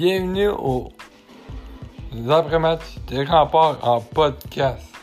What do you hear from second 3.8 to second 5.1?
en podcast.